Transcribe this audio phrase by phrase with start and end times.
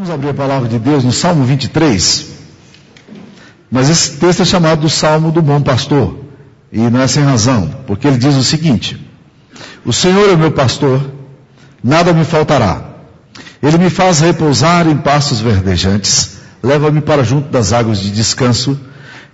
[0.00, 2.26] Vamos abrir a palavra de Deus no Salmo 23.
[3.70, 6.24] Mas esse texto é chamado do Salmo do Bom Pastor.
[6.72, 8.98] E não é sem razão, porque ele diz o seguinte:
[9.84, 11.02] O Senhor é meu pastor,
[11.84, 12.82] nada me faltará.
[13.62, 18.80] Ele me faz repousar em pastos verdejantes, leva-me para junto das águas de descanso,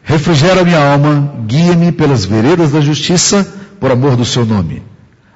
[0.03, 3.46] refrigera minha alma, guia-me pelas veredas da justiça,
[3.79, 4.83] por amor do seu nome.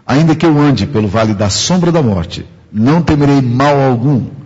[0.04, 4.39] Ainda que eu ande pelo vale da sombra da morte, não temerei mal algum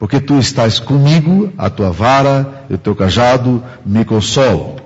[0.00, 4.76] porque tu estás comigo, a tua vara e o teu cajado me consolam.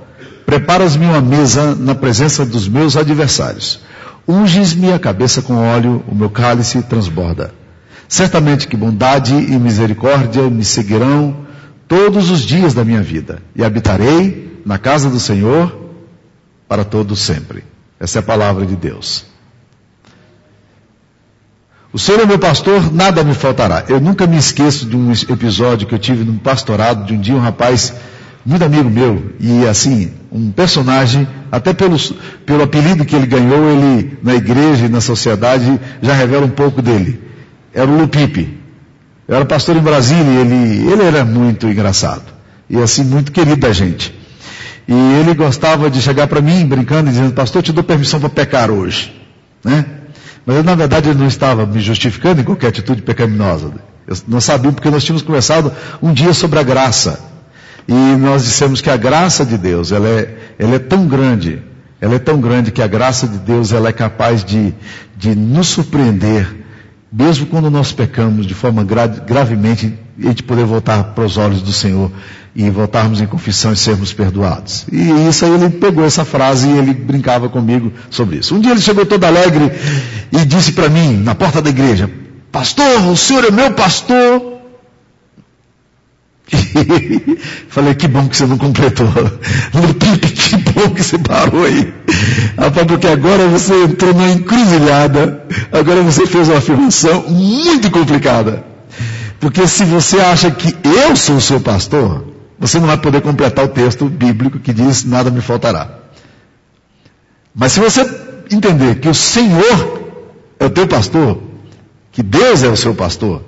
[0.44, 3.80] Preparas-me uma mesa na presença dos meus adversários.
[4.26, 7.54] Unges-me a cabeça com óleo, o meu cálice transborda.
[8.08, 11.46] Certamente que bondade e misericórdia me seguirão
[11.86, 15.92] todos os dias da minha vida, e habitarei na casa do Senhor
[16.66, 17.62] para todo sempre.
[18.00, 19.26] Essa é a palavra de Deus.
[21.94, 23.84] O Senhor é meu pastor, nada me faltará.
[23.88, 27.36] Eu nunca me esqueço de um episódio que eu tive num pastorado, de um dia
[27.36, 27.94] um rapaz,
[28.44, 32.12] muito amigo meu, e assim, um personagem, até pelos,
[32.44, 36.82] pelo apelido que ele ganhou, ele, na igreja e na sociedade, já revela um pouco
[36.82, 37.22] dele.
[37.72, 38.58] Era o Lupipe.
[39.28, 42.24] Eu era pastor em Brasília e ele, ele era muito engraçado.
[42.68, 44.12] E assim, muito querido da gente.
[44.88, 48.30] E ele gostava de chegar para mim, brincando, e dizendo, pastor, te dou permissão para
[48.30, 49.14] pecar hoje.
[49.62, 49.84] Né?
[50.46, 53.72] Mas na verdade ele não estava me justificando em qualquer atitude pecaminosa.
[54.06, 57.20] Eu, nós sabíamos porque nós tínhamos conversado um dia sobre a graça.
[57.86, 61.62] E nós dissemos que a graça de Deus, ela é, ela é tão grande,
[62.00, 64.74] ela é tão grande que a graça de Deus, ela é capaz de,
[65.16, 66.64] de nos surpreender,
[67.12, 71.60] mesmo quando nós pecamos de forma gra gravemente, e de poder voltar para os olhos
[71.60, 72.10] do Senhor
[72.54, 74.86] e voltarmos em confissão e sermos perdoados.
[74.92, 78.54] E isso aí ele pegou essa frase e ele brincava comigo sobre isso.
[78.54, 79.72] Um dia ele chegou todo alegre
[80.30, 82.08] e disse para mim, na porta da igreja,
[82.52, 84.54] pastor, o senhor é meu pastor.
[87.68, 89.08] Falei, que bom que você não completou.
[90.34, 91.92] que bom que você parou aí.
[92.56, 95.44] Rapaz, porque agora você entrou na encruzilhada.
[95.72, 98.64] Agora você fez uma afirmação muito complicada.
[99.40, 103.64] Porque se você acha que eu sou o seu pastor, você não vai poder completar
[103.64, 105.98] o texto bíblico que diz nada me faltará.
[107.54, 108.02] Mas se você
[108.50, 110.02] entender que o Senhor
[110.58, 111.42] é o teu pastor,
[112.12, 113.42] que Deus é o seu pastor,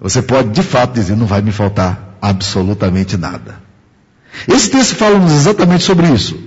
[0.00, 3.60] você pode de fato dizer, não vai me faltar absolutamente nada.
[4.46, 6.38] Esse texto fala-nos exatamente sobre isso.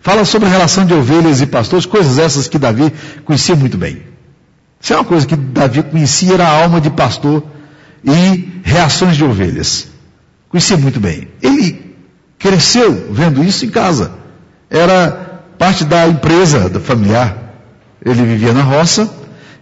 [0.00, 2.92] Fala sobre a relação de ovelhas e pastores, coisas essas que Davi
[3.24, 4.02] conhecia muito bem.
[4.80, 7.42] Isso é uma coisa que Davi conhecia, era a alma de pastor
[8.04, 9.93] e reações de ovelhas.
[10.54, 11.26] Conhecia muito bem.
[11.42, 11.96] Ele
[12.38, 14.12] cresceu vendo isso em casa.
[14.70, 17.36] Era parte da empresa da familiar.
[18.00, 19.12] Ele vivia na roça.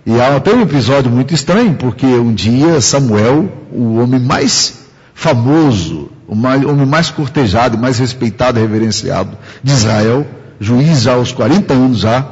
[0.04, 4.80] E há até um episódio muito estranho, porque um dia Samuel, o homem mais
[5.14, 10.26] famoso, o homem mais cortejado, mais respeitado e reverenciado de Israel,
[10.60, 12.22] juiz já aos 40 anos já,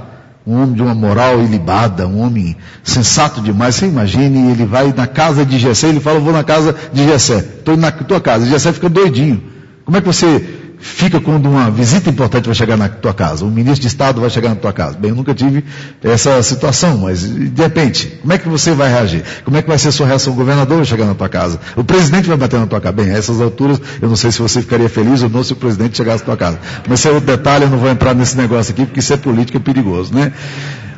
[0.47, 3.75] um homem de uma moral ilibada, um homem sensato demais.
[3.75, 7.39] Você imagine, ele vai na casa de Gessé, ele fala, vou na casa de Gessé,
[7.39, 8.47] estou na tua casa.
[8.47, 9.43] Gessé fica doidinho.
[9.85, 13.45] Como é que você fica quando uma visita importante vai chegar na tua casa?
[13.45, 14.99] Um ministro de Estado vai chegar na tua casa?
[14.99, 15.65] Bem, eu nunca tive
[16.03, 19.23] essa situação, mas de repente, como é que você vai reagir?
[19.45, 20.33] Como é que vai ser a sua reação?
[20.33, 21.61] O governador vai chegar na tua casa?
[21.77, 22.93] O presidente vai bater na tua casa?
[22.93, 25.57] Bem, a essas alturas, eu não sei se você ficaria feliz ou não se o
[25.57, 26.59] presidente chegasse na tua casa.
[26.89, 29.17] Mas esse é outro detalhe, eu não vou entrar nesse negócio aqui, porque isso é
[29.17, 30.33] política é perigoso, né?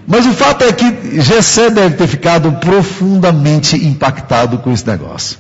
[0.07, 5.39] Mas o fato é que Gessé deve ter ficado profundamente impactado com esse negócio.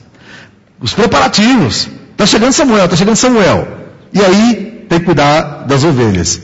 [0.80, 1.88] Os preparativos.
[2.12, 3.81] Está chegando Samuel, está chegando Samuel.
[4.12, 6.40] E aí tem que cuidar das ovelhas.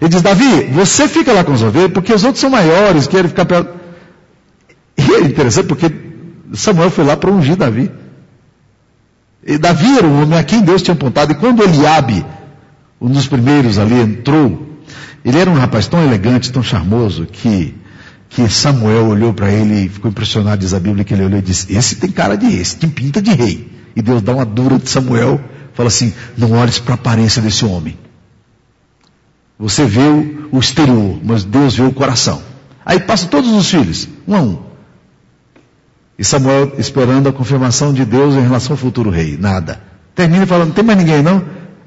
[0.00, 3.28] Ele diz, Davi, você fica lá com as ovelhas, porque os outros são maiores, querem
[3.28, 3.70] ficar perto.
[4.98, 5.92] E é interessante porque
[6.52, 7.90] Samuel foi lá para ungir Davi.
[9.46, 11.32] E Davi era um homem a quem Deus tinha apontado.
[11.32, 12.24] E quando Eliabe,
[13.00, 14.80] um dos primeiros ali, entrou,
[15.24, 17.74] ele era um rapaz tão elegante, tão charmoso, que,
[18.28, 21.42] que Samuel olhou para ele e ficou impressionado, diz a Bíblia, que ele olhou e
[21.42, 23.70] disse, esse tem cara de esse, tem pinta de rei.
[23.94, 25.40] E Deus dá uma dura de Samuel
[25.74, 27.98] Fala assim: não olhes para a aparência desse homem.
[29.58, 30.08] Você vê
[30.50, 32.42] o exterior, mas Deus vê o coração.
[32.84, 34.58] Aí passa todos os filhos, um a um.
[36.18, 39.36] E Samuel esperando a confirmação de Deus em relação ao futuro rei.
[39.38, 39.80] Nada.
[40.14, 41.44] Termina falando: tem mais ninguém não?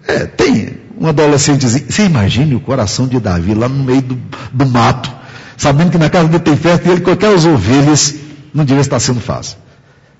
[0.08, 0.86] É, tem.
[0.98, 1.92] Um adolescentezinho.
[1.92, 4.18] Você imagine o coração de Davi lá no meio do,
[4.54, 5.12] do mato,
[5.58, 8.16] sabendo que na casa dele tem festa e ele com aquelas ovelhas
[8.54, 9.58] não devia estar sendo fácil.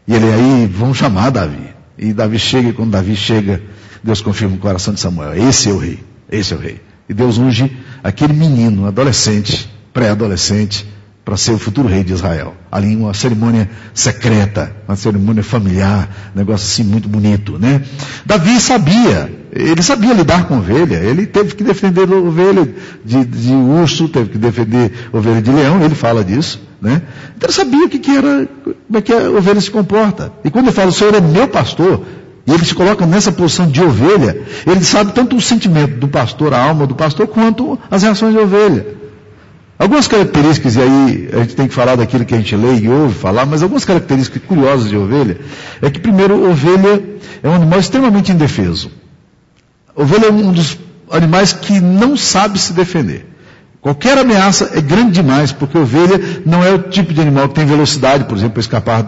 [0.06, 1.75] E ele aí, vão chamar Davi.
[1.98, 3.62] E Davi chega, e quando Davi chega,
[4.04, 5.36] Deus confirma o coração de Samuel.
[5.48, 6.00] Esse é o rei.
[6.32, 6.82] Esse é o rei.
[7.08, 7.72] E Deus unge
[8.04, 10.88] aquele menino, adolescente, pré-adolescente,
[11.26, 12.54] para ser o futuro rei de Israel.
[12.72, 17.82] Ali uma cerimônia secreta, uma cerimônia familiar, um negócio assim muito bonito, né?
[18.24, 22.72] Davi sabia, ele sabia lidar com ovelha, ele teve que defender ovelha
[23.04, 27.02] de, de urso, teve que defender ovelha de leão, ele fala disso, né?
[27.36, 30.32] Então ele sabia o que, que era, como é que a ovelha se comporta.
[30.44, 32.02] E quando ele fala, o Senhor é meu pastor,
[32.46, 36.54] e ele se coloca nessa posição de ovelha, ele sabe tanto o sentimento do pastor,
[36.54, 38.86] a alma do pastor, quanto as reações de ovelha.
[39.80, 42.88] Algumas características, e aí a gente tem que falar daquilo que a gente lê e
[42.88, 45.40] ouve falar, mas algumas características curiosas de ovelha,
[45.82, 47.04] é que primeiro, ovelha
[47.42, 48.92] é um animal extremamente indefeso.
[49.96, 50.78] Ovelha é um dos
[51.10, 53.35] animais que não sabe se defender.
[53.86, 57.68] Qualquer ameaça é grande demais, porque ovelha não é o tipo de animal que tem
[57.68, 59.06] velocidade, por exemplo, para escapar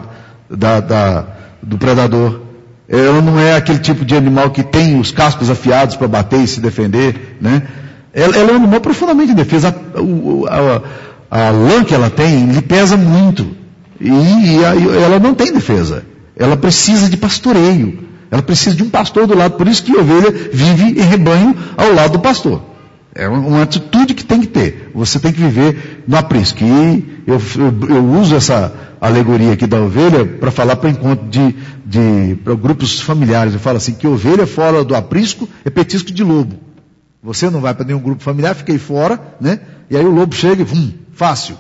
[0.48, 1.26] da, da,
[1.64, 2.42] do predador.
[2.88, 6.48] Ela não é aquele tipo de animal que tem os cascos afiados para bater e
[6.48, 7.64] se defender, né?
[8.14, 9.76] Ela, ela é um animal profundamente indefesa.
[10.48, 13.48] A, a, a, lã que ela tem lhe pesa muito.
[14.00, 16.06] E, e a, ela não tem defesa.
[16.36, 17.98] Ela precisa de pastoreio.
[18.30, 19.56] Ela precisa de um pastor do lado.
[19.56, 22.77] Por isso que a ovelha vive em rebanho ao lado do pastor.
[23.18, 24.92] É uma atitude que tem que ter.
[24.94, 26.64] Você tem que viver no aprisco.
[26.64, 28.72] E eu, eu, eu uso essa
[29.02, 33.56] alegoria aqui da ovelha para falar para encontro de, de grupos familiares.
[33.56, 36.60] Eu falo assim que ovelha fora do aprisco é petisco de lobo.
[37.24, 39.62] Você não vai para nenhum grupo familiar, fiquei fora, né?
[39.90, 41.58] E aí o lobo chega e, vum, fácil.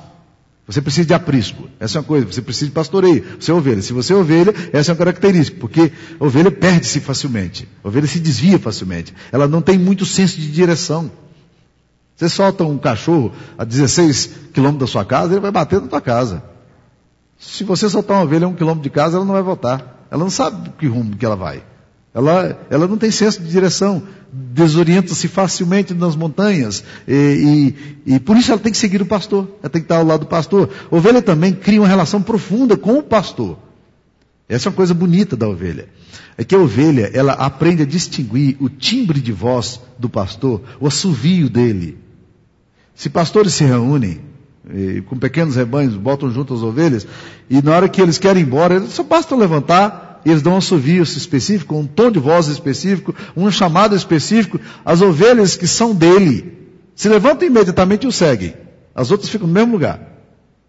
[0.68, 1.68] Você precisa de aprisco.
[1.80, 2.27] Essa é uma coisa.
[2.27, 3.24] Você precisa de pastoreio.
[3.39, 3.81] Você é ovelha.
[3.81, 5.57] Se você é ovelha, essa é uma característica.
[5.59, 7.68] Porque ovelha perde-se facilmente.
[7.83, 9.12] Ovelha se desvia facilmente.
[9.31, 11.09] Ela não tem muito senso de direção.
[12.18, 16.02] Você solta um cachorro a 16 quilômetros da sua casa, ele vai bater na tua
[16.02, 16.44] casa.
[17.38, 20.08] Se você soltar uma ovelha a um quilômetro de casa, ela não vai voltar.
[20.10, 21.64] Ela não sabe que rumo que ela vai.
[22.16, 24.02] Ela, ela não tem senso de direção,
[24.34, 27.75] desorienta-se facilmente nas montanhas, e,
[28.08, 30.04] e, e, por isso ela tem que seguir o pastor, ela tem que estar ao
[30.04, 30.72] lado do pastor.
[30.92, 33.60] A ovelha também cria uma relação profunda com o pastor.
[34.50, 35.90] Essa é uma coisa bonita da ovelha.
[36.36, 40.88] É que a ovelha, ela aprende a distinguir o timbre de voz do pastor, o
[40.88, 42.06] assovio dele.
[42.98, 44.20] Se pastores se reúnem,
[45.06, 47.08] com pequenos rebanhos, botam junto as ovelhas,
[47.50, 51.04] e na hora que eles querem ir embora, só basta levantar eles dão um assovio
[51.04, 54.60] específico, um tom de voz específico, um chamado específico.
[54.84, 58.54] As ovelhas que são dele se levantam imediatamente e o seguem.
[58.94, 60.02] As outras ficam no mesmo lugar.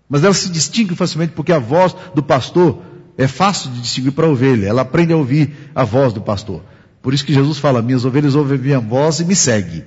[0.09, 2.83] Mas elas se distinguem facilmente porque a voz do pastor
[3.17, 4.69] é fácil de distinguir para a ovelha.
[4.69, 6.63] Ela aprende a ouvir a voz do pastor.
[7.03, 9.85] Por isso que Jesus fala: Minhas ovelhas ouvem minha voz e me seguem.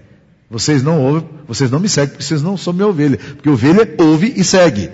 [0.51, 3.17] Vocês não ouvem, vocês não me seguem porque vocês não são minha ovelha.
[3.17, 4.91] Porque ovelha ouve e segue.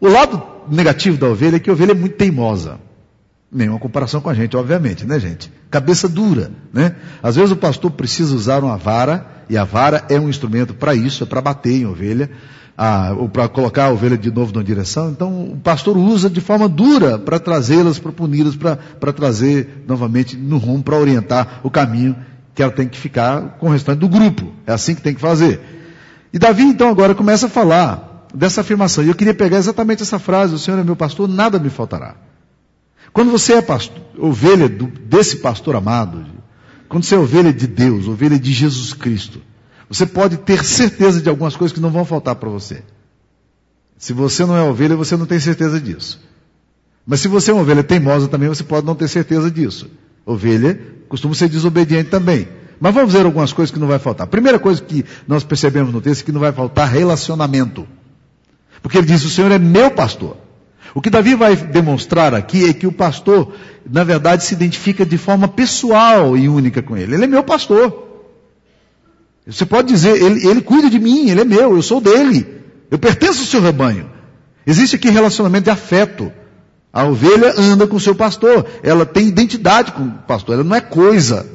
[0.00, 0.40] O lado
[0.70, 2.78] negativo da ovelha é que a ovelha é muito teimosa.
[3.50, 5.52] Nenhuma comparação com a gente, obviamente, né, gente?
[5.68, 6.94] Cabeça dura, né?
[7.20, 10.94] Às vezes o pastor precisa usar uma vara, e a vara é um instrumento para
[10.94, 12.30] isso, é para bater em ovelha,
[12.78, 15.10] a, ou para colocar a ovelha de novo na direção.
[15.10, 20.58] Então o pastor usa de forma dura para trazê-las, para puni-las, para trazer novamente no
[20.58, 22.16] rumo, para orientar o caminho
[22.54, 24.52] que ela tem que ficar com o restante do grupo.
[24.66, 25.60] É assim que tem que fazer.
[26.32, 29.04] E Davi então agora começa a falar dessa afirmação.
[29.04, 32.16] E eu queria pegar exatamente essa frase: O Senhor é meu pastor, nada me faltará.
[33.12, 36.24] Quando você é pastor, ovelha do, desse pastor amado,
[36.88, 39.40] quando você é ovelha de Deus, ovelha de Jesus Cristo,
[39.88, 42.82] você pode ter certeza de algumas coisas que não vão faltar para você.
[43.98, 46.20] Se você não é ovelha, você não tem certeza disso.
[47.06, 49.90] Mas se você é uma ovelha teimosa também, você pode não ter certeza disso.
[50.24, 50.78] Ovelha
[51.08, 52.48] costuma ser desobediente também.
[52.80, 54.24] Mas vamos ver algumas coisas que não vai faltar.
[54.24, 57.86] A primeira coisa que nós percebemos no texto é que não vai faltar relacionamento.
[58.82, 60.36] Porque ele diz: O Senhor é meu pastor.
[60.94, 63.54] O que Davi vai demonstrar aqui é que o pastor,
[63.88, 67.14] na verdade, se identifica de forma pessoal e única com ele.
[67.14, 68.10] Ele é meu pastor.
[69.46, 72.46] Você pode dizer, ele, ele cuida de mim, ele é meu, eu sou dele.
[72.90, 74.10] Eu pertenço ao seu rebanho.
[74.66, 76.32] Existe aqui relacionamento de afeto.
[76.92, 78.66] A ovelha anda com o seu pastor.
[78.82, 80.56] Ela tem identidade com o pastor.
[80.56, 81.46] Ela não é coisa.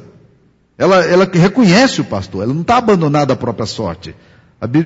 [0.76, 2.42] Ela, ela reconhece o pastor.
[2.42, 4.14] Ela não está abandonada à própria sorte.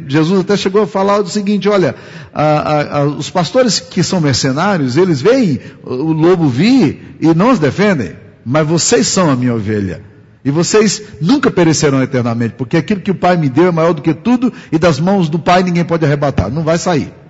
[0.06, 1.94] Jesus até chegou a falar o seguinte: olha,
[2.35, 7.50] a, a, a, os pastores que são mercenários, eles veem o lobo vir e não
[7.50, 10.02] os defendem, mas vocês são a minha ovelha.
[10.44, 14.02] E vocês nunca perecerão eternamente, porque aquilo que o Pai me deu é maior do
[14.02, 17.22] que tudo, e das mãos do Pai ninguém pode arrebatar, não vai sair.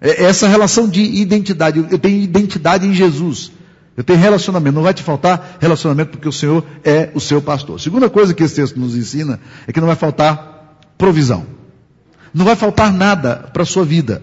[0.00, 3.52] É essa relação de identidade, eu tenho identidade em Jesus.
[3.96, 7.78] Eu tenho relacionamento, não vai te faltar relacionamento porque o Senhor é o seu pastor.
[7.78, 11.44] Segunda coisa que esse texto nos ensina é que não vai faltar provisão.
[12.32, 14.22] Não vai faltar nada para a sua vida.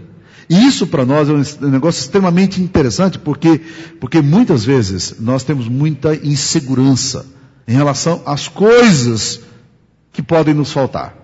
[0.49, 3.61] E isso para nós é um negócio extremamente interessante, porque,
[3.99, 7.25] porque muitas vezes nós temos muita insegurança
[7.67, 9.41] em relação às coisas
[10.13, 11.15] que podem nos faltar.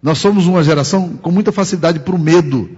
[0.00, 2.70] Nós somos uma geração com muita facilidade para o medo.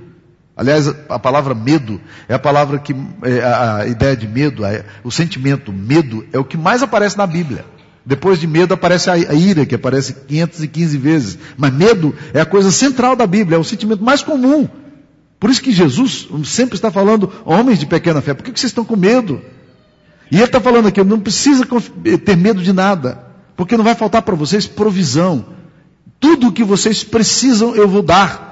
[0.61, 1.99] Aliás, a palavra medo
[2.29, 4.63] é a palavra que, é, a ideia de medo,
[5.03, 7.65] o sentimento medo é o que mais aparece na Bíblia.
[8.05, 11.39] Depois de medo aparece a ira, que aparece 515 vezes.
[11.57, 14.69] Mas medo é a coisa central da Bíblia, é o sentimento mais comum.
[15.39, 18.85] Por isso que Jesus sempre está falando, homens de pequena fé, por que vocês estão
[18.85, 19.41] com medo?
[20.31, 21.67] E ele está falando aqui, não precisa
[22.23, 23.25] ter medo de nada,
[23.57, 25.43] porque não vai faltar para vocês provisão.
[26.21, 28.50] Tudo o que vocês precisam eu vou dar.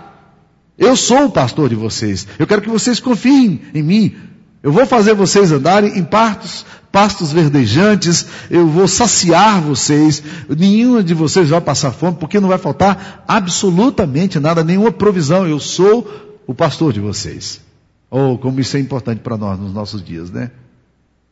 [0.78, 2.26] Eu sou o pastor de vocês.
[2.38, 4.16] Eu quero que vocês confiem em mim.
[4.62, 11.14] Eu vou fazer vocês andarem em pastos, pastos verdejantes, eu vou saciar vocês, nenhuma de
[11.14, 15.46] vocês vai passar fome, porque não vai faltar absolutamente nada, nenhuma provisão.
[15.46, 17.60] Eu sou o pastor de vocês.
[18.10, 20.50] Oh, como isso é importante para nós nos nossos dias, né?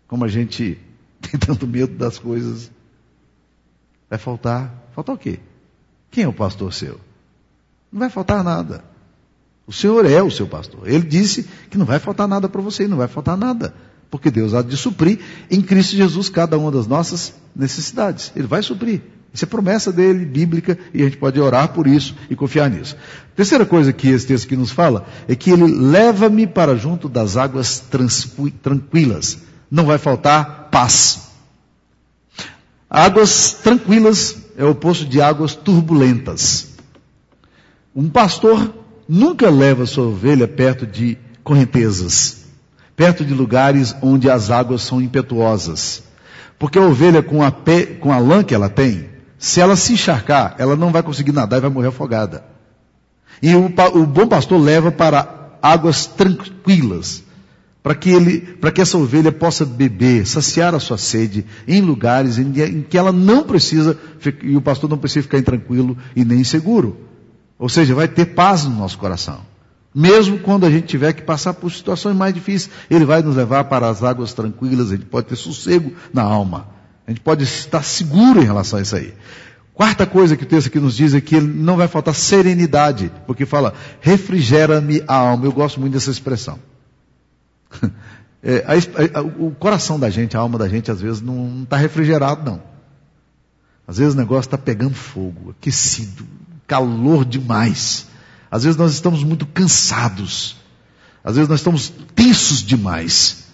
[0.06, 0.78] Como a gente
[1.22, 2.70] tem tanto medo das coisas.
[4.10, 4.72] Vai faltar.
[4.94, 5.40] Faltar o quê?
[6.10, 7.00] Quem é o pastor seu?
[7.92, 8.95] Não vai faltar nada.
[9.66, 10.88] O Senhor é o seu pastor.
[10.88, 13.74] Ele disse que não vai faltar nada para você, não vai faltar nada.
[14.10, 15.18] Porque Deus há de suprir
[15.50, 18.30] em Cristo Jesus cada uma das nossas necessidades.
[18.36, 19.02] Ele vai suprir.
[19.34, 22.96] Isso é promessa dele, bíblica, e a gente pode orar por isso e confiar nisso.
[23.34, 27.36] Terceira coisa que esse texto aqui nos fala é que ele leva-me para junto das
[27.36, 27.84] águas
[28.62, 29.38] tranquilas.
[29.70, 31.26] Não vai faltar paz.
[32.88, 36.68] Águas tranquilas é o oposto de águas turbulentas.
[37.94, 38.72] Um pastor
[39.08, 42.46] nunca leva sua ovelha perto de correntezas,
[42.94, 46.02] perto de lugares onde as águas são impetuosas.
[46.58, 47.52] Porque a ovelha, com a,
[48.00, 51.58] com a lã que ela tem, se ela se encharcar, ela não vai conseguir nadar
[51.58, 52.44] e vai morrer afogada.
[53.42, 57.22] E o, o bom pastor leva para águas tranquilas,
[57.82, 62.38] para que ele, para que essa ovelha possa beber, saciar a sua sede em lugares
[62.38, 63.96] em, em que ela não precisa,
[64.42, 67.05] e o pastor não precisa ficar intranquilo e nem inseguro.
[67.58, 69.40] Ou seja, vai ter paz no nosso coração.
[69.94, 73.64] Mesmo quando a gente tiver que passar por situações mais difíceis, Ele vai nos levar
[73.64, 76.68] para as águas tranquilas, a gente pode ter sossego na alma.
[77.06, 79.14] A gente pode estar seguro em relação a isso aí.
[79.72, 83.12] Quarta coisa que o texto aqui nos diz é que ele não vai faltar serenidade,
[83.26, 85.44] porque fala, refrigera-me a alma.
[85.44, 86.58] Eu gosto muito dessa expressão.
[88.48, 91.76] É, a, a, o coração da gente, a alma da gente, às vezes não está
[91.76, 92.62] refrigerado, não.
[93.88, 96.24] Às vezes o negócio está pegando fogo, aquecido,
[96.66, 98.06] calor demais.
[98.50, 100.56] Às vezes nós estamos muito cansados.
[101.24, 103.44] Às vezes nós estamos tensos demais.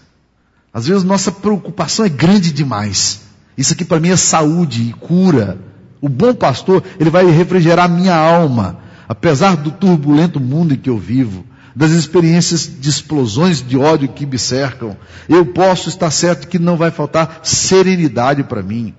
[0.72, 3.22] Às vezes nossa preocupação é grande demais.
[3.56, 5.58] Isso aqui para mim é saúde e cura.
[6.00, 8.78] O bom pastor, ele vai refrigerar minha alma,
[9.08, 11.44] apesar do turbulento mundo em que eu vivo,
[11.76, 14.96] das experiências de explosões de ódio que me cercam.
[15.28, 18.94] Eu posso estar certo que não vai faltar serenidade para mim.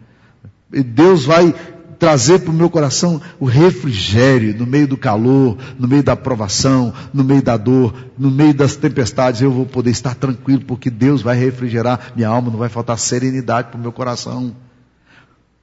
[0.71, 1.53] Deus vai
[2.03, 6.93] trazer para o meu coração o refrigério no meio do calor, no meio da provação,
[7.13, 9.39] no meio da dor, no meio das tempestades.
[9.39, 13.69] Eu vou poder estar tranquilo, porque Deus vai refrigerar minha alma, não vai faltar serenidade
[13.69, 14.53] para o meu coração.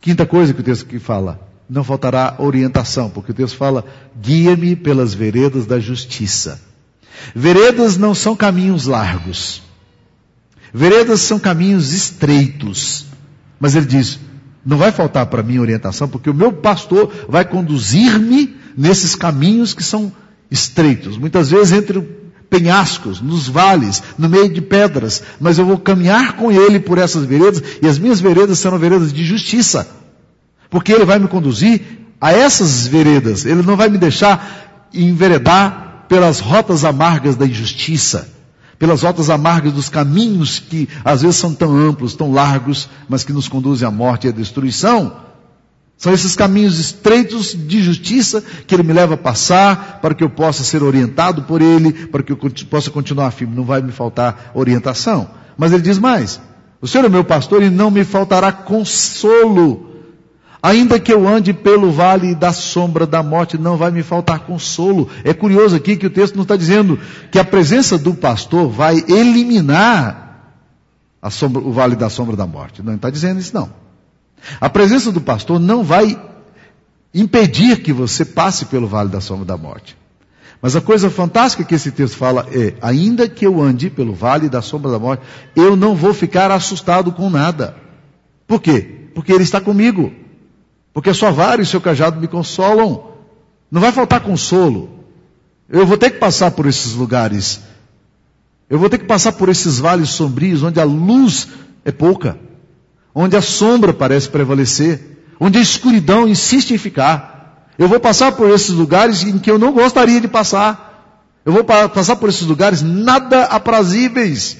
[0.00, 3.84] Quinta coisa que o texto aqui fala, não faltará orientação, porque o texto fala,
[4.18, 6.58] guia-me pelas veredas da justiça.
[7.34, 9.60] Veredas não são caminhos largos.
[10.72, 13.04] Veredas são caminhos estreitos.
[13.60, 14.18] Mas ele diz,
[14.64, 19.82] não vai faltar para mim orientação, porque o meu pastor vai conduzir-me nesses caminhos que
[19.82, 20.12] são
[20.50, 22.00] estreitos, muitas vezes entre
[22.48, 27.24] penhascos, nos vales, no meio de pedras, mas eu vou caminhar com ele por essas
[27.24, 29.88] veredas, e as minhas veredas serão veredas de justiça,
[30.68, 31.80] porque ele vai me conduzir
[32.20, 38.39] a essas veredas, ele não vai me deixar enveredar pelas rotas amargas da injustiça
[38.80, 43.32] pelas rotas amargas dos caminhos que às vezes são tão amplos, tão largos, mas que
[43.32, 45.14] nos conduzem à morte e à destruição.
[45.98, 50.30] São esses caminhos estreitos de justiça que Ele me leva a passar para que eu
[50.30, 52.38] possa ser orientado por Ele, para que eu
[52.70, 53.54] possa continuar firme.
[53.54, 55.28] Não vai me faltar orientação.
[55.58, 56.40] Mas Ele diz mais:
[56.80, 59.89] O Senhor é meu pastor e não me faltará consolo.
[60.62, 65.08] Ainda que eu ande pelo vale da sombra da morte, não vai me faltar consolo.
[65.24, 66.98] É curioso aqui que o texto não está dizendo
[67.30, 70.30] que a presença do pastor vai eliminar
[71.30, 72.82] sombra, o vale da sombra da morte.
[72.82, 73.70] Não está dizendo isso não.
[74.60, 76.18] A presença do pastor não vai
[77.14, 79.96] impedir que você passe pelo vale da sombra da morte.
[80.62, 84.48] Mas a coisa fantástica que esse texto fala é, ainda que eu ande pelo vale
[84.48, 85.22] da sombra da morte,
[85.56, 87.74] eu não vou ficar assustado com nada.
[88.46, 89.08] Por quê?
[89.14, 90.12] Porque ele está comigo.
[90.92, 93.10] Porque sua vara e seu cajado me consolam.
[93.70, 94.90] Não vai faltar consolo.
[95.68, 97.60] Eu vou ter que passar por esses lugares.
[98.68, 101.48] Eu vou ter que passar por esses vales sombrios onde a luz
[101.84, 102.38] é pouca,
[103.14, 107.66] onde a sombra parece prevalecer, onde a escuridão insiste em ficar.
[107.78, 110.90] Eu vou passar por esses lugares em que eu não gostaria de passar.
[111.44, 114.58] Eu vou passar por esses lugares nada aprazíveis.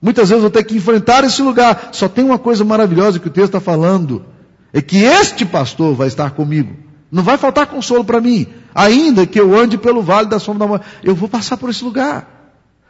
[0.00, 1.90] Muitas vezes eu vou ter que enfrentar esse lugar.
[1.92, 4.24] Só tem uma coisa maravilhosa que o texto está falando:
[4.72, 6.76] é que este pastor vai estar comigo.
[7.10, 8.46] Não vai faltar consolo para mim.
[8.74, 11.82] Ainda que eu ande pelo vale da sombra da morte, eu vou passar por esse
[11.82, 12.38] lugar.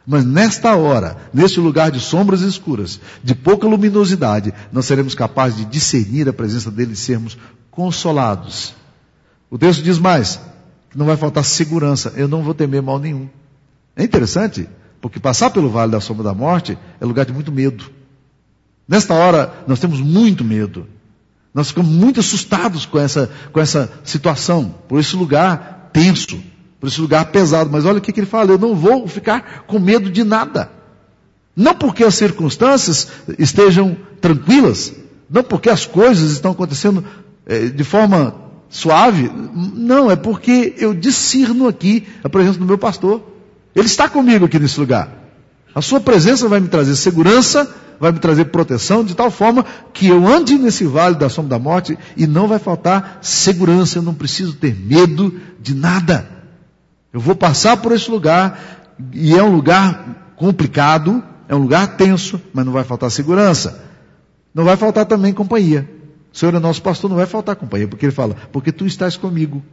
[0.05, 5.65] Mas nesta hora, neste lugar de sombras escuras, de pouca luminosidade, nós seremos capazes de
[5.65, 7.37] discernir a presença dele e sermos
[7.69, 8.73] consolados.
[9.49, 10.39] O texto diz mais,
[10.89, 13.29] que não vai faltar segurança, eu não vou temer mal nenhum.
[13.95, 14.67] É interessante,
[14.99, 17.91] porque passar pelo vale da sombra da morte é lugar de muito medo.
[18.87, 20.87] Nesta hora, nós temos muito medo.
[21.53, 26.39] Nós ficamos muito assustados com essa, com essa situação, por esse lugar tenso,
[26.79, 27.69] por esse lugar pesado.
[27.71, 30.71] Mas olha o que, que ele fala: eu não vou ficar com medo de nada.
[31.55, 34.93] Não porque as circunstâncias estejam tranquilas,
[35.29, 37.03] não porque as coisas estão acontecendo
[37.45, 38.35] é, de forma
[38.69, 43.21] suave, não, é porque eu discerno aqui a presença do meu pastor.
[43.75, 45.09] Ele está comigo aqui nesse lugar.
[45.73, 50.07] A sua presença vai me trazer segurança, vai me trazer proteção, de tal forma que
[50.07, 54.13] eu ande nesse vale da sombra da morte e não vai faltar segurança, eu não
[54.13, 56.27] preciso ter medo de nada.
[57.11, 62.39] Eu vou passar por esse lugar e é um lugar complicado, é um lugar tenso,
[62.53, 63.83] mas não vai faltar segurança.
[64.53, 65.89] Não vai faltar também companhia.
[66.31, 69.17] O Senhor é nosso pastor, não vai faltar companhia, porque ele fala, porque tu estás
[69.17, 69.63] comigo.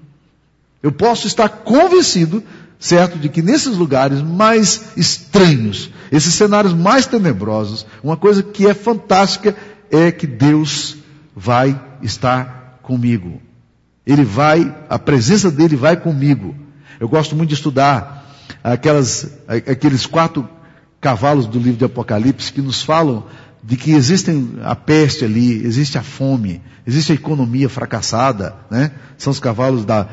[0.83, 2.43] Eu posso estar convencido
[2.79, 3.19] certo?
[3.19, 9.57] De que nesses lugares mais estranhos, esses cenários mais tenebrosos, uma coisa que é fantástica
[9.91, 10.97] é que Deus
[11.35, 13.41] vai estar comigo.
[14.07, 16.55] Ele vai, a presença dele vai comigo.
[17.01, 18.17] Eu gosto muito de estudar
[18.63, 20.49] aquelas, aqueles quatro
[21.01, 23.25] cavalos do livro de Apocalipse que nos falam
[23.63, 28.93] de que existem a peste ali, existe a fome, existe a economia fracassada, né?
[29.19, 30.09] São os cavalos da,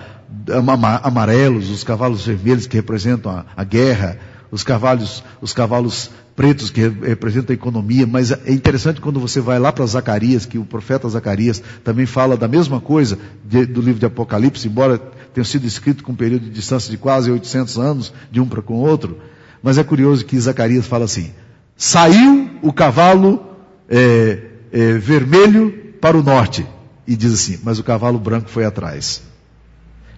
[1.03, 4.17] amarelos, os cavalos vermelhos que representam a, a guerra,
[4.51, 9.59] os cavalos, os cavalos pretos que representam a economia, mas é interessante quando você vai
[9.59, 13.99] lá para Zacarias, que o profeta Zacarias também fala da mesma coisa de, do livro
[13.99, 14.97] de Apocalipse, embora
[15.33, 18.61] tenha sido escrito com um período de distância de quase 800 anos, de um para
[18.61, 19.17] com o outro,
[19.61, 21.31] mas é curioso que Zacarias fala assim,
[21.75, 23.43] saiu o cavalo
[23.89, 24.39] é,
[24.71, 26.65] é, vermelho para o norte,
[27.07, 29.32] e diz assim, mas o cavalo branco foi atrás.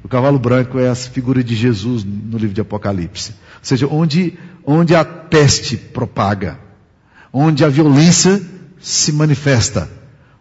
[0.05, 3.31] O cavalo branco é a figura de Jesus no livro de Apocalipse.
[3.31, 6.59] Ou seja, onde, onde a peste propaga,
[7.33, 8.39] onde a violência
[8.79, 9.89] se manifesta,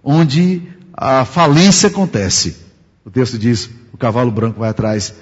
[0.03, 2.59] onde a falência acontece.
[3.07, 5.15] O texto diz: o cavalo branco vai atrás.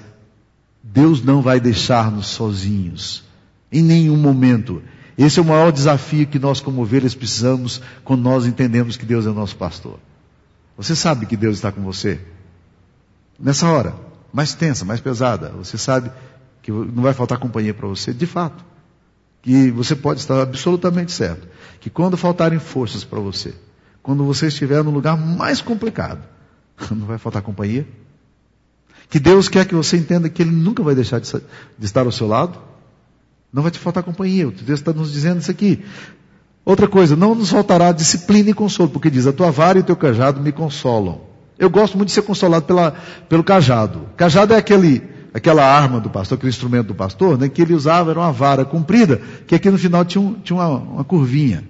[0.83, 3.23] Deus não vai deixar-nos sozinhos,
[3.71, 4.83] em nenhum momento.
[5.17, 9.25] Esse é o maior desafio que nós, como ovelhas, precisamos quando nós entendemos que Deus
[9.25, 10.01] é nosso pastor.
[10.77, 12.19] Você sabe que Deus está com você?
[13.39, 15.51] Nessa hora mais tensa, mais pesada.
[15.51, 16.11] Você sabe
[16.63, 18.65] que não vai faltar companhia para você, de fato.
[19.43, 21.47] Que você pode estar absolutamente certo.
[21.81, 23.55] Que quando faltarem forças para você,
[24.03, 26.23] quando você estiver no lugar mais complicado,
[26.91, 27.87] não vai faltar companhia.
[29.11, 31.31] Que Deus quer que você entenda que Ele nunca vai deixar de,
[31.83, 32.59] estar ao seu lado.
[33.53, 34.49] Não vai te faltar companhia.
[34.49, 35.85] O Deus está nos dizendo isso aqui.
[36.65, 39.85] Outra coisa, não nos faltará disciplina e consolo, porque diz: a tua vara e o
[39.85, 41.32] teu cajado me consolam.
[41.59, 42.95] Eu gosto muito de ser consolado pela,
[43.29, 44.09] pelo cajado.
[44.17, 48.11] Cajado é aquele, aquela arma do pastor, aquele instrumento do pastor, né, que ele usava,
[48.11, 51.65] era uma vara comprida, que aqui no final tinha, um, tinha uma, uma curvinha.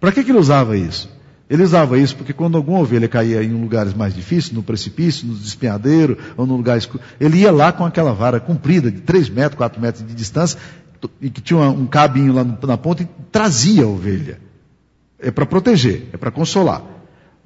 [0.00, 1.08] Para que, que ele usava isso?
[1.48, 5.34] Ele usava isso porque quando alguma ovelha caía em lugares mais difíceis, no precipício, no
[5.34, 9.56] despenhadeiro, ou no lugar escuro, ele ia lá com aquela vara comprida, de 3 metros,
[9.56, 10.58] 4 metros de distância,
[11.20, 14.40] e que tinha um cabinho lá na ponta e trazia a ovelha.
[15.18, 16.82] É para proteger, é para consolar.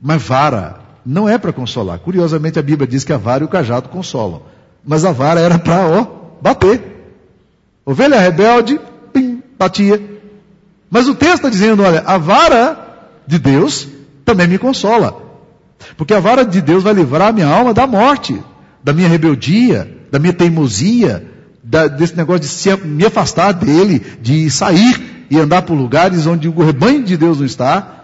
[0.01, 2.01] Mas vara não é para consolar.
[2.01, 4.42] Curiosamente, a Bíblia diz que a vara e o cajado consolam.
[4.85, 6.07] Mas a vara era para, ó,
[6.42, 6.83] bater.
[7.85, 8.81] Ovelha rebelde,
[9.12, 10.03] pim, batia.
[10.90, 12.77] Mas o texto está dizendo, olha, a vara
[13.27, 13.87] de Deus
[14.25, 15.16] também me consola.
[15.97, 18.42] Porque a vara de Deus vai livrar a minha alma da morte,
[18.83, 21.25] da minha rebeldia, da minha teimosia,
[21.62, 26.49] da, desse negócio de se, me afastar dele, de sair e andar por lugares onde
[26.49, 27.97] o rebanho de Deus não está,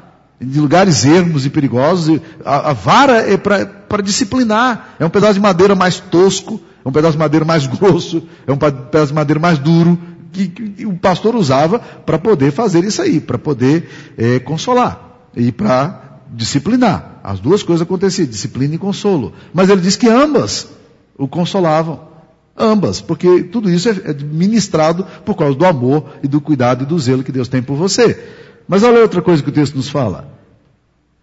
[0.42, 2.20] de lugares ermos e perigosos.
[2.44, 4.96] A, a vara é para disciplinar.
[4.98, 8.52] É um pedaço de madeira mais tosco, é um pedaço de madeira mais grosso, é
[8.52, 9.98] um pedaço de madeira mais duro,
[10.32, 15.52] que, que o pastor usava para poder fazer isso aí, para poder é, consolar e
[15.52, 17.20] para disciplinar.
[17.22, 19.32] As duas coisas aconteciam, disciplina e consolo.
[19.52, 20.68] Mas ele diz que ambas
[21.16, 22.12] o consolavam.
[22.54, 26.86] Ambas, porque tudo isso é, é ministrado por causa do amor e do cuidado e
[26.86, 28.22] do zelo que Deus tem por você.
[28.66, 30.32] Mas olha outra coisa que o texto nos fala.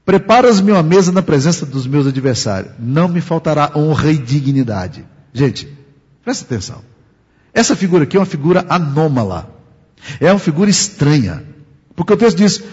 [0.06, 2.74] Preparas-me uma mesa na presença dos meus adversários.
[2.80, 5.06] Não me faltará honra e dignidade.
[5.34, 5.68] Gente,
[6.24, 6.82] presta atenção.
[7.54, 9.54] Essa figura aqui é uma figura anômala.
[10.20, 11.44] É uma figura estranha.
[11.96, 12.64] Porque o texto diz: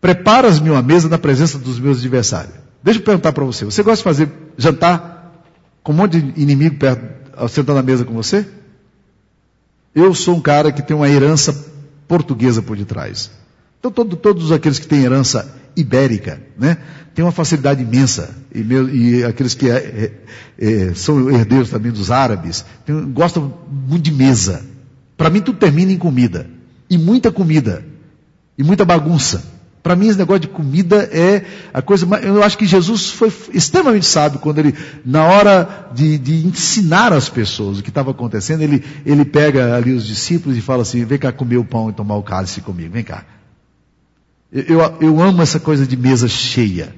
[0.00, 2.54] Preparas-me uma mesa na presença dos meus adversários.
[2.82, 5.42] Deixa eu perguntar para você: você gosta de fazer jantar
[5.82, 8.46] com um monte de inimigo perto, sentando na mesa com você?
[9.94, 11.52] Eu sou um cara que tem uma herança
[12.06, 13.30] portuguesa por detrás.
[13.78, 16.78] Então, todo, todos aqueles que têm herança ibérica, né,
[17.14, 18.34] têm uma facilidade imensa.
[18.54, 20.12] E, meu, e aqueles que é, é,
[20.58, 23.52] é, são herdeiros também dos árabes, tem, gostam
[23.88, 24.64] muito de mesa.
[25.16, 26.46] Para mim, tudo termina em comida.
[26.90, 27.84] E muita comida.
[28.56, 29.58] E muita bagunça.
[29.82, 32.24] Para mim, esse negócio de comida é a coisa mais.
[32.24, 37.28] Eu acho que Jesus foi extremamente sábio quando ele, na hora de, de ensinar as
[37.28, 41.18] pessoas o que estava acontecendo, ele, ele pega ali os discípulos e fala assim: vem
[41.18, 43.24] cá comer o pão e tomar o cálice comigo, vem cá.
[44.52, 46.94] Eu, eu, amo essa coisa de mesa cheia.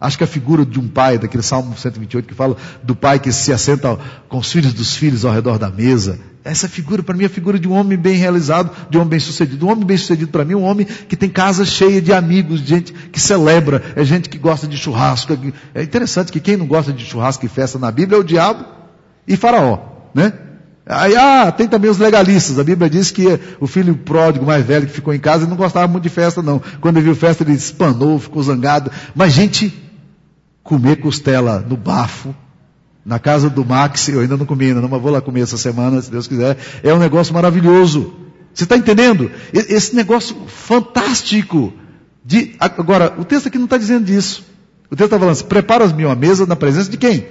[0.00, 3.30] Acho que a figura de um pai, daquele Salmo 128 que fala do pai que
[3.30, 3.96] se assenta
[4.28, 7.30] com os filhos dos filhos ao redor da mesa, essa figura, para mim, é a
[7.30, 9.64] figura de um homem bem realizado, de um homem bem sucedido.
[9.64, 12.60] Um homem bem sucedido, para mim, é um homem que tem casa cheia de amigos,
[12.60, 15.38] de gente que celebra, é gente que gosta de churrasco.
[15.72, 18.64] É interessante que quem não gosta de churrasco e festa na Bíblia é o diabo
[19.26, 19.78] e Faraó,
[20.12, 20.32] né?
[20.84, 22.58] Aí, ah, tem também os legalistas.
[22.58, 25.86] A Bíblia diz que o filho pródigo mais velho que ficou em casa não gostava
[25.86, 26.60] muito de festa, não.
[26.80, 28.90] Quando ele viu festa, ele espanou, ficou zangado.
[29.14, 29.72] Mas, gente,
[30.62, 32.34] comer costela no bafo,
[33.04, 36.00] na casa do Max, eu ainda não comi não, mas vou lá comer essa semana,
[36.02, 36.56] se Deus quiser.
[36.82, 38.14] É um negócio maravilhoso.
[38.52, 39.30] Você está entendendo?
[39.52, 41.72] Esse negócio fantástico.
[42.24, 44.44] De, agora, o texto aqui não está dizendo disso.
[44.90, 47.26] O texto está falando assim, prepara-me uma mesa na presença de quem?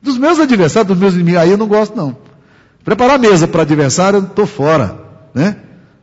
[0.00, 1.40] Dos meus adversários, dos meus inimigos.
[1.40, 2.16] Aí eu não gosto não.
[2.84, 4.98] Preparar a mesa para adversário, estou fora.
[5.34, 5.56] Né?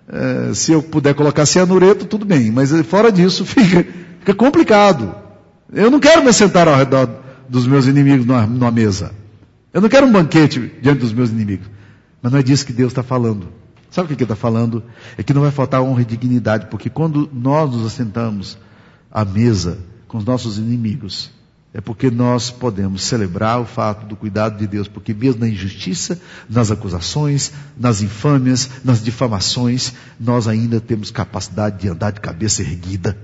[0.07, 2.51] É, se eu puder colocar cianureto, tudo bem.
[2.51, 3.85] Mas fora disso, fica,
[4.19, 5.13] fica complicado.
[5.71, 7.09] Eu não quero me sentar ao redor
[7.47, 9.11] dos meus inimigos numa, numa mesa.
[9.73, 11.67] Eu não quero um banquete diante dos meus inimigos.
[12.21, 13.47] Mas não é disso que Deus está falando.
[13.89, 14.83] Sabe o que Ele está falando?
[15.17, 18.57] É que não vai faltar honra e dignidade, porque quando nós nos assentamos
[19.11, 21.31] à mesa com os nossos inimigos,
[21.73, 26.19] é porque nós podemos celebrar o fato do cuidado de Deus, porque mesmo na injustiça,
[26.49, 33.15] nas acusações, nas infâmias, nas difamações, nós ainda temos capacidade de andar de cabeça erguida,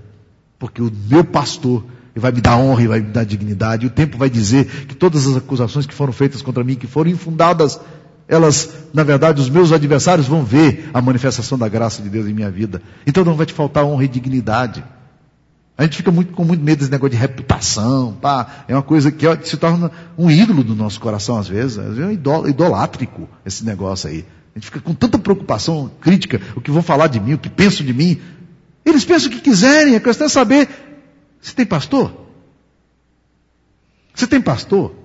[0.60, 1.84] porque o meu pastor
[2.16, 3.86] vai me dar honra e vai me dar dignidade.
[3.86, 6.88] E o tempo vai dizer que todas as acusações que foram feitas contra mim, que
[6.88, 7.80] foram infundadas,
[8.28, 12.34] elas, na verdade, os meus adversários vão ver a manifestação da graça de Deus em
[12.34, 12.82] minha vida.
[13.06, 14.84] Então não vai te faltar honra e dignidade.
[15.78, 18.64] A gente fica muito, com muito medo desse negócio de reputação, pá.
[18.68, 21.78] É uma coisa que se torna um ídolo do nosso coração às vezes.
[21.78, 24.26] Às vezes é um idolátrico esse negócio aí.
[24.56, 27.50] A gente fica com tanta preocupação crítica, o que vão falar de mim, o que
[27.50, 28.22] pensam de mim.
[28.86, 30.70] Eles pensam o que quiserem, a questão é saber
[31.46, 32.12] você tem pastor?
[34.16, 34.96] Você tem pastor?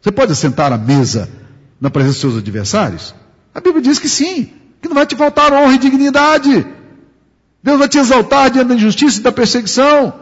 [0.00, 1.28] Você pode sentar à mesa
[1.80, 3.12] na presença dos seus adversários?
[3.52, 6.64] A Bíblia diz que sim, que não vai te faltar honra e dignidade.
[7.62, 10.12] Deus vai te exaltar diante da injustiça e da perseguição.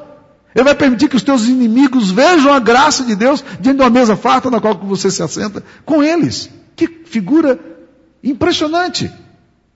[0.55, 3.91] Ele vai permitir que os teus inimigos vejam a graça de Deus diante de uma
[3.91, 6.51] mesa farta na qual você se assenta com eles.
[6.75, 7.59] Que figura
[8.23, 9.11] impressionante.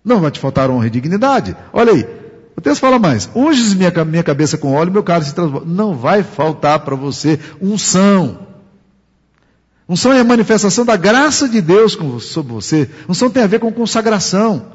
[0.04, 1.56] Não vai te faltar honra e dignidade.
[1.72, 2.06] Olha aí,
[2.56, 5.66] o texto fala mais: unges minha, minha cabeça com óleo, meu cálice se transforma.
[5.66, 8.40] Não vai faltar para você unção.
[9.88, 12.90] Unção é a manifestação da graça de Deus sobre você.
[13.08, 14.72] Unção tem a ver com consagração.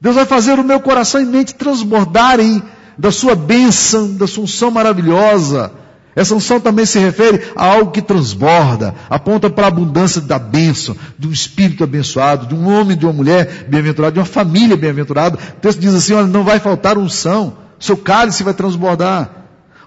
[0.00, 2.62] Deus vai fazer o meu coração e mente transbordarem
[2.96, 5.72] da sua bênção, da sua unção maravilhosa.
[6.14, 10.96] Essa unção também se refere a algo que transborda, aponta para a abundância da bênção,
[11.16, 15.36] de um espírito abençoado, de um homem, de uma mulher bem-aventurada, de uma família bem-aventurada.
[15.36, 19.30] O texto diz assim: olha, não vai faltar unção, seu cálice vai transbordar.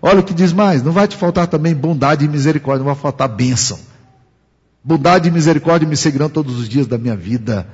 [0.02, 3.02] Olha o que diz mais: não vai te faltar também bondade e misericórdia, não vai
[3.02, 3.78] faltar bênção.
[4.82, 7.68] Bondade e misericórdia me seguirão todos os dias da minha vida.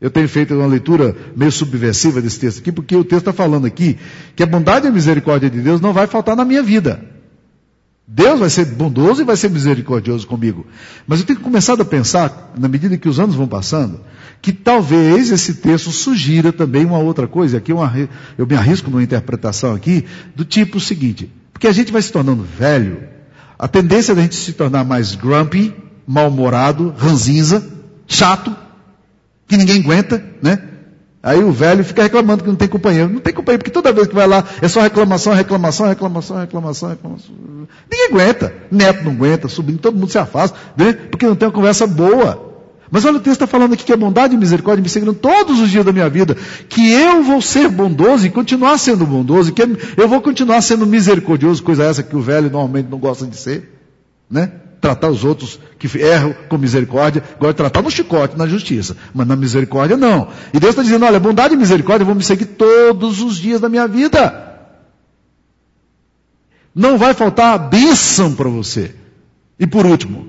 [0.00, 3.66] Eu tenho feito uma leitura meio subversiva desse texto aqui, porque o texto está falando
[3.66, 3.98] aqui
[4.36, 7.00] que a bondade e a misericórdia de Deus não vai faltar na minha vida.
[8.10, 10.66] Deus vai ser bondoso e vai ser misericordioso comigo.
[11.06, 14.00] Mas eu tenho começado a pensar, na medida que os anos vão passando,
[14.40, 17.58] que talvez esse texto sugira também uma outra coisa.
[17.58, 22.10] Aqui eu me arrisco numa interpretação aqui, do tipo seguinte, porque a gente vai se
[22.10, 23.02] tornando velho,
[23.58, 25.74] a tendência da gente se tornar mais grumpy,
[26.06, 27.68] mal-humorado, ranzinza,
[28.06, 28.56] chato,
[29.48, 30.58] que ninguém aguenta, né?
[31.22, 33.08] Aí o velho fica reclamando que não tem companheiro.
[33.08, 36.88] Não tem companheiro, porque toda vez que vai lá é só reclamação, reclamação, reclamação, reclamação,
[36.90, 37.34] reclamação.
[37.90, 38.54] Ninguém aguenta.
[38.70, 40.92] Neto não aguenta, sobrinho, todo mundo se afasta, né?
[40.92, 42.46] porque não tem uma conversa boa.
[42.90, 45.60] Mas olha o texto está falando aqui que a bondade e misericórdia me seguiram todos
[45.60, 46.36] os dias da minha vida.
[46.68, 49.52] Que eu vou ser bondoso e continuar sendo bondoso.
[49.52, 49.62] Que
[49.96, 53.70] eu vou continuar sendo misericordioso, coisa essa que o velho normalmente não gosta de ser.
[54.30, 54.50] Né?
[54.80, 59.26] Tratar os outros que erram com misericórdia, gosta de tratar no chicote, na justiça, mas
[59.26, 60.28] na misericórdia não.
[60.52, 63.68] E Deus está dizendo: olha, bondade e misericórdia vão me seguir todos os dias da
[63.68, 64.46] minha vida.
[66.74, 68.94] Não vai faltar bênção para você.
[69.58, 70.28] E por último,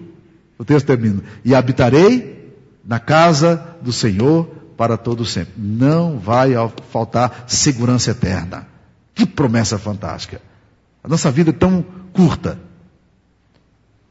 [0.58, 5.54] o texto termina: e habitarei na casa do Senhor para todo sempre.
[5.58, 6.54] Não vai
[6.90, 8.68] faltar segurança eterna.
[9.14, 10.42] Que promessa fantástica.
[11.04, 11.84] A nossa vida é tão
[12.14, 12.58] curta.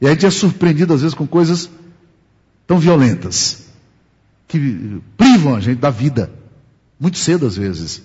[0.00, 1.68] E a gente é surpreendido às vezes com coisas
[2.66, 3.68] tão violentas
[4.46, 6.30] que privam a gente da vida.
[6.98, 8.02] Muito cedo às vezes.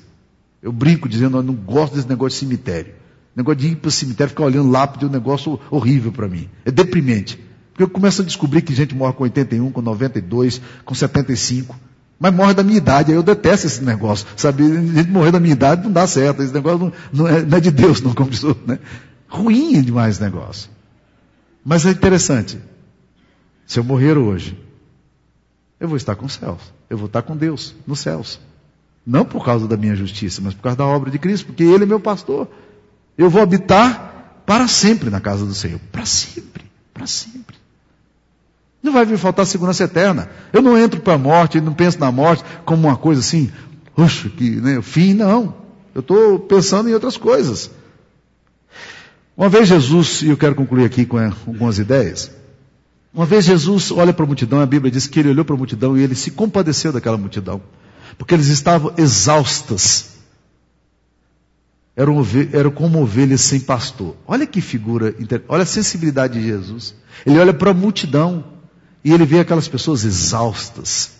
[0.61, 2.93] Eu brinco dizendo, eu não gosto desse negócio de cemitério.
[3.35, 6.49] negócio de ir para o cemitério ficar olhando lápide é um negócio horrível para mim.
[6.65, 7.39] É deprimente.
[7.71, 11.75] Porque eu começo a descobrir que gente morre com 81, com 92, com 75.
[12.19, 14.27] Mas morre da minha idade, aí eu detesto esse negócio.
[14.37, 16.41] Sabe, gente morrer da minha idade não dá certo.
[16.41, 18.79] Esse negócio não, não, é, não é, de Deus, não, como diz, né?
[19.27, 20.69] Ruim demais esse negócio.
[21.63, 22.59] Mas é interessante.
[23.65, 24.59] Se eu morrer hoje,
[25.79, 26.61] eu vou estar com os céus.
[26.89, 28.39] Eu vou estar com Deus nos céus.
[29.05, 31.83] Não por causa da minha justiça, mas por causa da obra de Cristo, porque Ele
[31.83, 32.47] é meu pastor.
[33.17, 35.79] Eu vou habitar para sempre na casa do Senhor.
[35.91, 36.65] Para sempre.
[36.93, 37.55] Para sempre.
[38.81, 40.29] Não vai me faltar segurança eterna.
[40.51, 43.49] Eu não entro para a morte, não penso na morte como uma coisa assim,
[43.95, 45.55] puxa, que né, fim, não.
[45.95, 47.71] Eu estou pensando em outras coisas.
[49.35, 52.31] Uma vez Jesus, e eu quero concluir aqui com algumas ideias.
[53.13, 55.57] Uma vez Jesus olha para a multidão, a Bíblia diz que ele olhou para a
[55.57, 57.61] multidão e ele se compadeceu daquela multidão,
[58.17, 60.13] porque eles estavam exaustas.
[61.95, 64.15] Eram, eram como ovelhas sem pastor.
[64.27, 65.15] Olha que figura,
[65.47, 66.95] olha a sensibilidade de Jesus.
[67.23, 68.43] Ele olha para a multidão
[69.03, 71.11] e ele vê aquelas pessoas exaustas,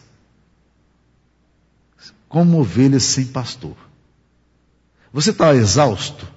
[2.28, 3.76] como ovelhas sem pastor.
[5.12, 6.33] Você está exausto?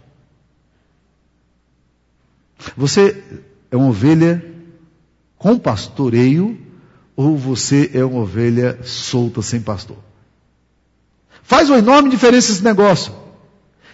[2.77, 3.23] Você
[3.71, 4.45] é uma ovelha
[5.39, 6.59] com pastoreio
[7.15, 9.97] ou você é uma ovelha solta sem pastor?
[11.43, 13.13] Faz uma enorme diferença esse negócio.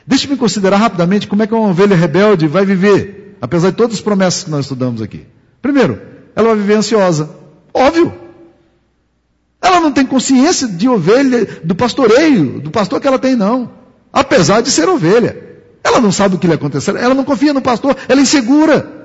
[0.07, 4.01] Deixe-me considerar rapidamente como é que uma ovelha rebelde vai viver, apesar de todas as
[4.01, 5.27] promessas que nós estudamos aqui.
[5.61, 6.01] Primeiro,
[6.35, 7.31] ela vai viver ansiosa.
[7.73, 8.13] Óbvio.
[9.61, 13.71] Ela não tem consciência de ovelha, do pastoreio, do pastor que ela tem, não.
[14.13, 15.52] Apesar de ser ovelha.
[15.85, 19.03] Ela não sabe o que lhe acontecer, ela não confia no pastor, ela é insegura.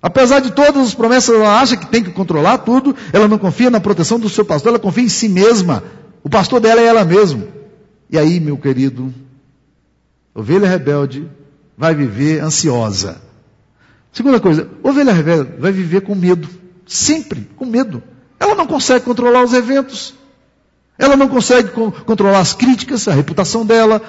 [0.00, 3.70] Apesar de todas as promessas, ela acha que tem que controlar tudo, ela não confia
[3.70, 5.82] na proteção do seu pastor, ela confia em si mesma.
[6.22, 7.44] O pastor dela é ela mesma.
[8.10, 9.12] E aí, meu querido,
[10.34, 11.26] ovelha rebelde
[11.76, 13.20] vai viver ansiosa.
[14.12, 16.48] Segunda coisa, ovelha rebelde vai viver com medo.
[16.86, 18.02] Sempre com medo.
[18.38, 20.14] Ela não consegue controlar os eventos.
[20.98, 24.00] Ela não consegue controlar as críticas, a reputação dela,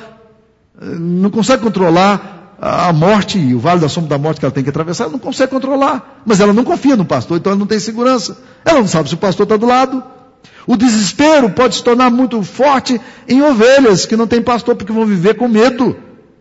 [0.82, 4.64] não consegue controlar a morte e o vale da sombra da morte que ela tem
[4.64, 6.22] que atravessar, ela não consegue controlar.
[6.26, 8.38] Mas ela não confia no pastor, então ela não tem segurança.
[8.64, 10.04] Ela não sabe se o pastor está do lado.
[10.68, 15.06] O desespero pode se tornar muito forte em ovelhas que não têm pastor porque vão
[15.06, 15.96] viver com medo.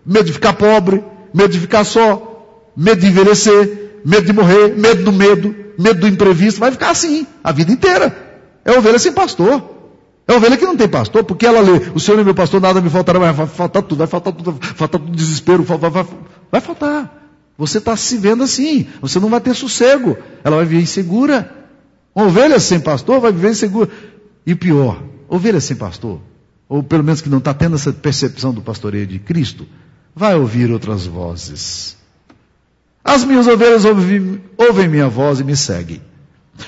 [0.04, 5.04] Medo de ficar pobre, medo de ficar só, medo de envelhecer, medo de morrer, medo
[5.04, 6.60] do medo, medo do imprevisto.
[6.60, 8.16] Vai ficar assim a vida inteira.
[8.64, 9.73] É ovelha sem pastor.
[10.26, 12.80] É ovelha que não tem pastor, porque ela lê, o Senhor é meu pastor, nada
[12.80, 16.06] me faltará, vai faltar tudo, vai faltar tudo, vai faltar tudo, desespero, vai, vai,
[16.50, 17.22] vai faltar.
[17.58, 21.54] Você está se vendo assim, você não vai ter sossego, ela vai viver insegura.
[22.14, 23.90] Uma ovelha sem pastor vai viver insegura.
[24.46, 26.20] E pior, ovelha sem pastor,
[26.68, 29.66] ou pelo menos que não está tendo essa percepção do pastoreio de Cristo,
[30.14, 31.96] vai ouvir outras vozes.
[33.04, 36.00] As minhas ovelhas ouvem, ouvem minha voz e me seguem.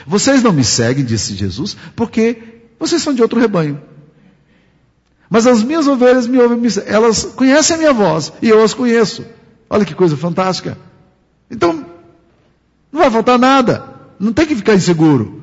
[0.07, 3.81] Vocês não me seguem, disse Jesus, porque vocês são de outro rebanho.
[5.29, 9.25] Mas as minhas ovelhas me ouvem, elas conhecem a minha voz e eu as conheço.
[9.69, 10.79] Olha que coisa fantástica.
[11.51, 11.85] Então,
[12.93, 13.85] não vai faltar nada.
[14.19, 15.43] Não tem que ficar inseguro.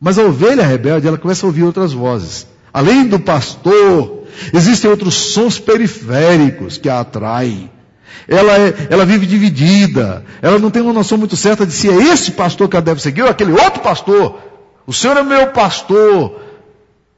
[0.00, 2.46] Mas a ovelha rebelde, ela começa a ouvir outras vozes.
[2.72, 7.70] Além do pastor, existem outros sons periféricos que a atraem.
[8.26, 10.24] Ela, é, ela vive dividida.
[10.42, 13.00] Ela não tem uma noção muito certa de se é esse pastor que ela deve
[13.00, 14.38] seguir ou aquele outro pastor.
[14.88, 16.40] O Senhor é meu pastor.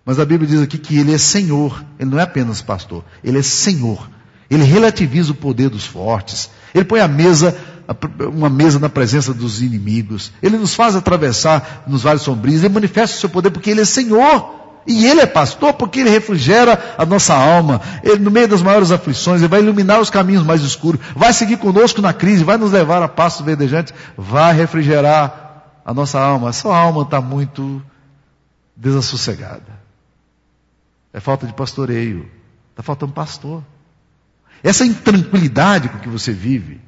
[0.05, 1.85] Mas a Bíblia diz aqui que Ele é Senhor.
[2.01, 3.05] Ele não é apenas pastor.
[3.23, 4.11] Ele é Senhor.
[4.51, 6.51] Ele relativiza o poder dos fortes.
[6.75, 7.57] Ele põe a mesa,
[8.35, 10.33] uma mesa na presença dos inimigos.
[10.43, 12.65] Ele nos faz atravessar nos vales sombrios.
[12.65, 14.83] Ele manifesta o seu poder porque Ele é Senhor.
[14.85, 17.81] E Ele é pastor porque Ele refrigera a nossa alma.
[18.03, 21.01] Ele, no meio das maiores aflições, Ele vai iluminar os caminhos mais escuros.
[21.15, 22.43] Vai seguir conosco na crise.
[22.43, 23.95] Vai nos levar a passos verdejantes.
[24.19, 25.50] Vai refrigerar
[25.85, 27.83] a nossa alma, a sua alma está muito
[28.77, 29.81] desassossegada.
[31.13, 32.31] É falta de pastoreio.
[32.71, 33.65] Está faltando pastor.
[34.63, 36.81] Essa intranquilidade com que você vive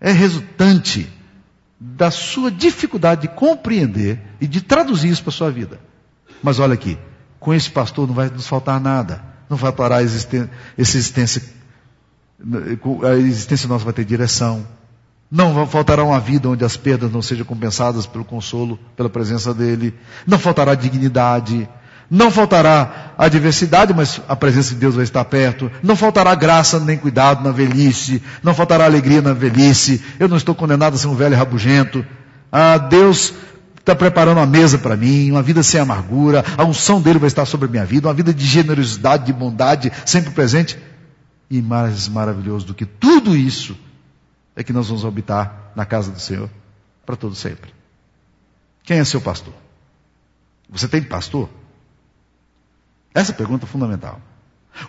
[0.00, 1.10] é resultante
[1.80, 5.80] da sua dificuldade de compreender e de traduzir isso para a sua vida.
[6.42, 6.98] Mas olha aqui,
[7.38, 9.24] com esse pastor não vai nos faltar nada.
[9.48, 11.58] Não vai parar a existência
[13.04, 14.66] a existência nossa vai ter direção.
[15.30, 19.92] Não faltará uma vida onde as perdas não sejam compensadas pelo consolo, pela presença dele.
[20.26, 21.68] Não faltará dignidade.
[22.10, 25.70] Não faltará adversidade, mas a presença de Deus vai estar perto.
[25.82, 28.22] Não faltará graça nem cuidado na velhice.
[28.42, 30.02] Não faltará alegria na velhice.
[30.18, 32.04] Eu não estou condenado a ser um velho rabugento.
[32.50, 33.34] Ah, Deus
[33.78, 36.42] está preparando uma mesa para mim, uma vida sem amargura.
[36.56, 39.92] A unção dele vai estar sobre a minha vida, uma vida de generosidade, de bondade,
[40.06, 40.78] sempre presente.
[41.50, 43.76] E mais maravilhoso do que tudo isso
[44.58, 46.50] é que nós vamos habitar na casa do Senhor
[47.06, 47.72] para todo sempre.
[48.82, 49.54] Quem é seu pastor?
[50.68, 51.48] Você tem pastor?
[53.14, 54.20] Essa pergunta é fundamental.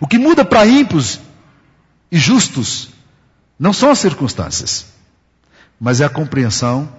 [0.00, 1.20] O que muda para ímpios
[2.10, 2.90] e justos
[3.56, 4.86] não são as circunstâncias,
[5.78, 6.92] mas é a compreensão.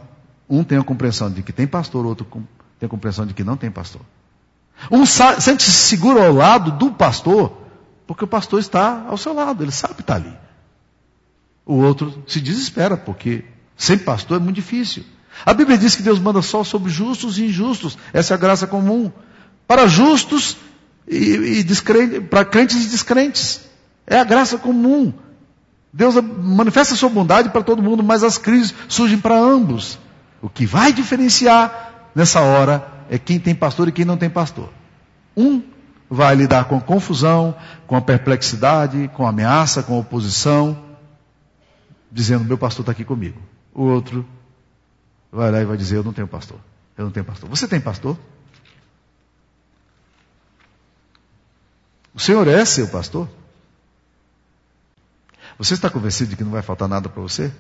[0.50, 2.26] Um tem a compreensão de que tem pastor, outro
[2.80, 4.02] tem a compreensão de que não tem pastor.
[4.90, 7.52] Um sente-se seguro ao lado do pastor,
[8.08, 10.34] porque o pastor está ao seu lado, ele sabe estar ali.
[11.65, 13.43] O outro se desespera, porque
[13.78, 15.04] sem pastor é muito difícil.
[15.45, 17.97] A Bíblia diz que Deus manda só sobre justos e injustos.
[18.13, 19.12] Essa é a graça comum.
[19.67, 20.58] Para justos
[21.08, 23.62] e, e para crentes e descrentes.
[24.06, 25.13] É a graça comum.
[25.93, 30.00] Deus manifesta sua bondade para todo mundo, mas as crises surgem para ambos.
[30.41, 34.69] O que vai diferenciar nessa hora é quem tem pastor e quem não tem pastor.
[35.36, 35.62] Um
[36.10, 37.56] vai lidar com a confusão,
[37.88, 40.78] com a perplexidade, com a ameaça, com a oposição,
[42.12, 43.41] dizendo: Meu pastor está aqui comigo.
[43.74, 44.26] O outro
[45.32, 46.60] vai lá e vai dizer: Eu não tenho pastor.
[46.97, 47.50] Eu não tenho pastor.
[47.50, 48.17] Você tem pastor?
[52.13, 53.30] O Senhor é seu pastor?
[55.58, 57.52] Você está convencido de que não vai faltar nada para você?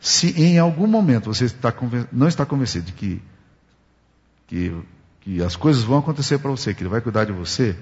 [0.00, 1.72] Se em algum momento você está
[2.12, 3.22] não está convencido de que,
[4.46, 4.82] que,
[5.20, 7.78] que as coisas vão acontecer para você, que Ele vai cuidar de você,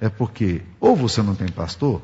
[0.00, 2.00] é porque ou você não tem pastor,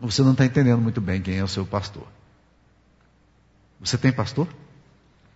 [0.00, 2.06] você não está entendendo muito bem quem é o seu pastor.
[3.80, 4.48] Você tem pastor?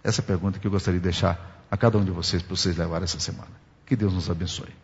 [0.03, 2.57] Essa é a pergunta que eu gostaria de deixar a cada um de vocês para
[2.57, 3.51] vocês levar essa semana.
[3.87, 4.75] Que Deus nos abençoe.